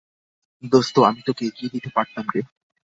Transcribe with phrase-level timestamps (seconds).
[0.63, 2.41] দোস্ত আমি তোকে এগিয়ে দিতে পারতাম রে।